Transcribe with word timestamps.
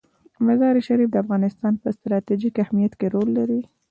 مزارشریف 0.45 1.09
د 1.11 1.15
افغانستان 1.23 1.73
په 1.81 1.87
ستراتیژیک 1.97 2.55
اهمیت 2.63 2.93
کې 2.99 3.07
رول 3.13 3.29
لري. 3.37 3.61